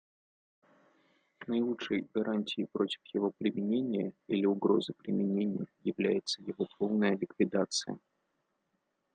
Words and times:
Наилучшей 1.47 2.07
гарантией 2.11 2.65
против 2.65 3.01
его 3.13 3.29
применения 3.37 4.13
или 4.25 4.47
угрозы 4.47 4.93
применения 4.93 5.67
является 5.83 6.41
его 6.41 6.65
полная 6.79 7.15
ликвидация. 7.15 7.99